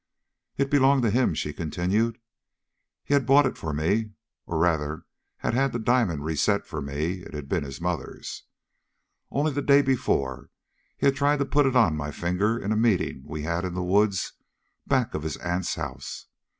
"It 0.57 0.71
belonged 0.71 1.03
to 1.03 1.11
him," 1.11 1.35
she 1.35 1.53
continued. 1.53 2.17
"He 3.03 3.13
had 3.13 3.27
bought 3.27 3.45
it 3.45 3.55
for 3.55 3.71
me, 3.71 4.13
or, 4.47 4.57
rather, 4.57 5.03
had 5.37 5.53
had 5.53 5.73
the 5.73 5.77
diamond 5.77 6.25
reset 6.25 6.65
for 6.65 6.81
me 6.81 7.21
it 7.21 7.35
had 7.35 7.47
been 7.47 7.63
his 7.63 7.79
mother's. 7.79 8.45
Only 9.29 9.51
the 9.53 9.61
day 9.61 9.83
before, 9.83 10.49
he 10.97 11.05
had 11.05 11.15
tried 11.15 11.37
to 11.37 11.45
put 11.45 11.67
it 11.67 11.75
on 11.75 11.95
my 11.95 12.09
finger 12.09 12.57
in 12.57 12.71
a 12.71 12.75
meeting 12.75 13.21
we 13.27 13.43
had 13.43 13.63
in 13.63 13.75
the 13.75 13.83
woods 13.83 14.33
back 14.87 15.13
of 15.13 15.21
his 15.21 15.37
aunt's 15.37 15.75
house. 15.75 16.25